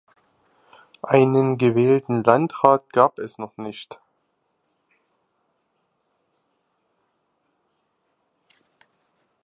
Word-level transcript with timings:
Einen 1.03 1.59
gewählten 1.59 2.23
Landrat 2.23 2.91
gab 2.91 3.19
es 3.19 3.37
noch 3.37 3.55
nicht. 3.57 3.99